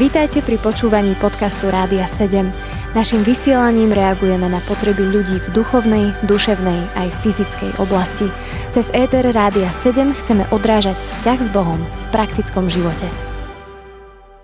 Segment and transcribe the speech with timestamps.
[0.00, 2.48] Vítajte pri počúvaní podcastu Rádia 7.
[2.90, 8.26] Naším vysielaním reagujeme na potreby ľudí v duchovnej, duševnej aj fyzickej oblasti.
[8.74, 13.06] Cez ETR Rádia 7 chceme odrážať vzťah s Bohom v praktickom živote.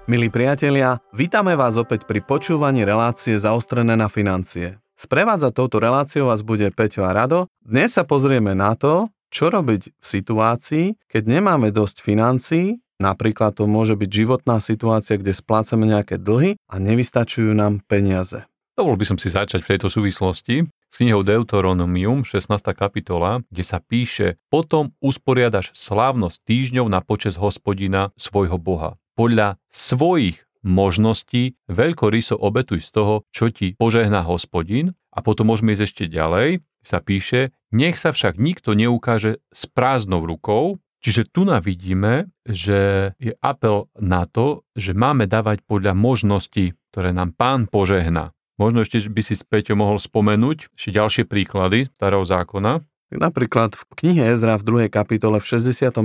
[0.07, 4.79] Milí priatelia, vítame vás opäť pri počúvaní relácie zaostrené na financie.
[4.95, 7.51] Sprevádza touto reláciou vás bude Peťo a Rado.
[7.67, 13.69] Dnes sa pozrieme na to, čo robiť v situácii, keď nemáme dosť financií Napríklad to
[13.69, 18.49] môže byť životná situácia, kde splácame nejaké dlhy a nevystačujú nám peniaze.
[18.77, 22.61] Dovol by som si začať v tejto súvislosti s knihou Deuteronomium, 16.
[22.77, 29.01] kapitola, kde sa píše Potom usporiadaš slávnosť týždňov na počas hospodina svojho Boha.
[29.17, 35.85] Podľa svojich možností veľkoryso obetuj z toho, čo ti požehná hospodin a potom môžeme ísť
[35.89, 42.33] ešte ďalej, sa píše, nech sa však nikto neukáže s prázdnou rukou, Čiže tu vidíme,
[42.47, 48.33] že je apel na to, že máme dávať podľa možností, ktoré nám pán požehná.
[48.57, 52.81] Možno ešte by si späť mohol spomenúť ešte ďalšie príklady starého zákona.
[53.13, 54.91] Napríklad v knihe Ezra v 2.
[54.91, 56.03] kapitole v 69.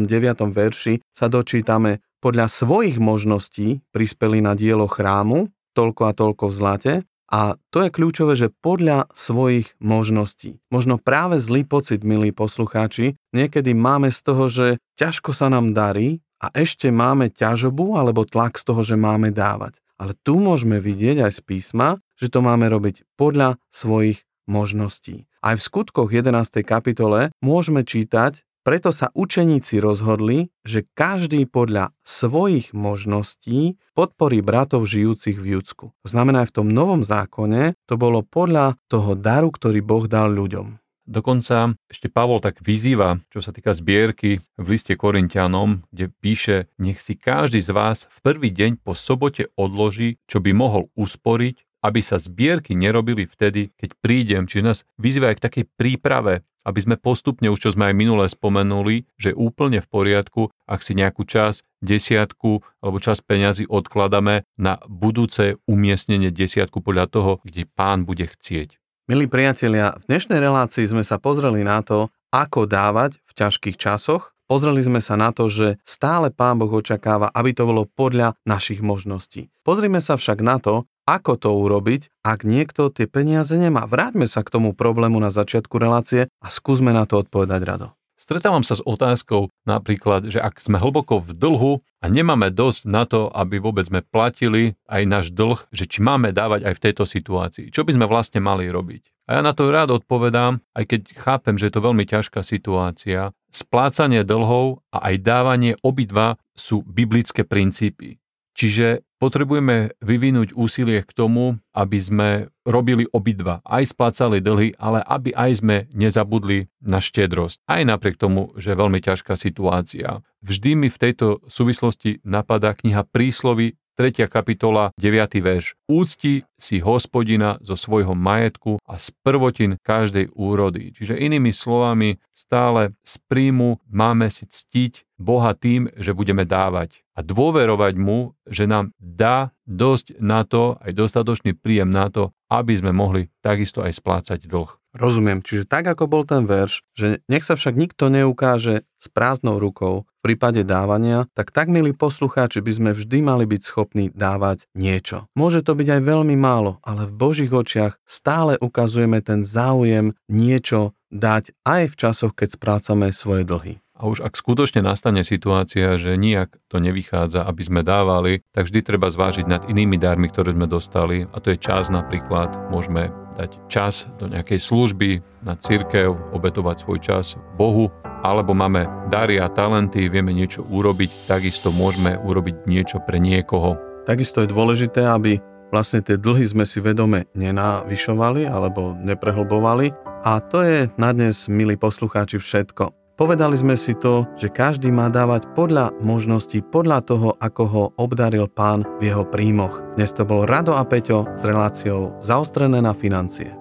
[0.54, 6.94] verši sa dočítame, podľa svojich možností prispeli na dielo chrámu, toľko a toľko v zlate,
[7.32, 10.60] a to je kľúčové, že podľa svojich možností.
[10.68, 14.68] Možno práve zlý pocit, milí poslucháči, niekedy máme z toho, že
[15.00, 19.80] ťažko sa nám darí a ešte máme ťažobu alebo tlak z toho, že máme dávať.
[19.96, 25.32] Ale tu môžeme vidieť aj z písma, že to máme robiť podľa svojich možností.
[25.40, 26.36] Aj v skutkoch 11.
[26.68, 35.38] kapitole môžeme čítať, preto sa učeníci rozhodli, že každý podľa svojich možností podporí bratov žijúcich
[35.38, 35.86] v Judsku.
[35.94, 40.82] To znamená, v tom novom zákone to bolo podľa toho daru, ktorý Boh dal ľuďom.
[41.02, 47.02] Dokonca ešte Pavol tak vyzýva, čo sa týka zbierky v liste Korintianom, kde píše, nech
[47.02, 52.00] si každý z vás v prvý deň po sobote odloží, čo by mohol usporiť, aby
[52.06, 54.44] sa zbierky nerobili vtedy, keď prídem.
[54.46, 58.26] Čiže nás vyzýva aj k takej príprave aby sme postupne, už čo sme aj minule
[58.30, 64.78] spomenuli, že úplne v poriadku, ak si nejakú čas, desiatku alebo čas peňazí odkladáme na
[64.86, 68.78] budúce umiestnenie desiatku podľa toho, kde pán bude chcieť.
[69.10, 74.32] Milí priatelia, v dnešnej relácii sme sa pozreli na to, ako dávať v ťažkých časoch.
[74.48, 78.84] Pozreli sme sa na to, že stále Pán Boh očakáva, aby to bolo podľa našich
[78.84, 79.48] možností.
[79.64, 83.90] Pozrime sa však na to, ako to urobiť, ak niekto tie peniaze nemá.
[83.90, 87.88] Vráťme sa k tomu problému na začiatku relácie a skúsme na to odpovedať rado.
[88.22, 93.10] Stretávam sa s otázkou napríklad, že ak sme hlboko v dlhu a nemáme dosť na
[93.10, 97.10] to, aby vôbec sme platili aj náš dlh, že či máme dávať aj v tejto
[97.10, 97.74] situácii.
[97.74, 99.26] Čo by sme vlastne mali robiť?
[99.26, 103.34] A ja na to rád odpovedám, aj keď chápem, že je to veľmi ťažká situácia.
[103.50, 108.21] Splácanie dlhov a aj dávanie obidva sú biblické princípy.
[108.52, 112.30] Čiže potrebujeme vyvinúť úsilie k tomu, aby sme
[112.68, 113.64] robili obidva.
[113.64, 117.64] Aj splácali dlhy, ale aby aj sme nezabudli na štedrosť.
[117.70, 120.20] Aj napriek tomu, že je veľmi ťažká situácia.
[120.42, 124.26] Vždy mi v tejto súvislosti napadá kniha Príslovy 3.
[124.26, 125.46] kapitola, 9.
[125.46, 125.78] verš.
[125.86, 130.90] Úcti si hospodina zo svojho majetku a z prvotin každej úrody.
[130.90, 137.22] Čiže inými slovami, stále z príjmu máme si ctiť Boha tým, že budeme dávať a
[137.22, 142.90] dôverovať mu, že nám dá dosť na to, aj dostatočný príjem na to, aby sme
[142.90, 144.82] mohli takisto aj splácať dlh.
[144.98, 149.62] Rozumiem, čiže tak ako bol ten verš, že nech sa však nikto neukáže s prázdnou
[149.62, 155.28] rukou prípade dávania, tak tak, milí poslucháči, by sme vždy mali byť schopní dávať niečo.
[155.34, 160.94] Môže to byť aj veľmi málo, ale v Božích očiach stále ukazujeme ten záujem niečo
[161.12, 163.84] dať aj v časoch, keď sprácame svoje dlhy.
[164.02, 168.82] A už ak skutočne nastane situácia, že nijak to nevychádza, aby sme dávali, tak vždy
[168.82, 171.30] treba zvážiť nad inými darmi, ktoré sme dostali.
[171.30, 172.50] A to je čas napríklad.
[172.74, 175.10] Môžeme dať čas do nejakej služby
[175.46, 181.74] na církev, obetovať svoj čas Bohu, alebo máme dary a talenty, vieme niečo urobiť, takisto
[181.74, 183.78] môžeme urobiť niečo pre niekoho.
[184.06, 185.38] Takisto je dôležité, aby
[185.70, 189.94] vlastne tie dlhy sme si vedome nenavyšovali alebo neprehlbovali.
[190.22, 192.94] A to je na dnes, milí poslucháči, všetko.
[193.22, 198.50] Povedali sme si to, že každý má dávať podľa možností, podľa toho, ako ho obdaril
[198.50, 199.78] pán v jeho príjmoch.
[199.94, 203.61] Dnes to bol Rado a Peťo s reláciou Zaostrené na financie.